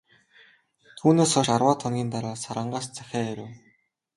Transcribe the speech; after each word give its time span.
Түүнээс 0.97 1.31
хойш 1.35 1.49
арваад 1.55 1.79
хоногийн 1.83 2.09
дараа, 2.13 2.35
Сарангаас 2.43 2.87
захиа 2.97 3.21
ирэв. 3.31 3.49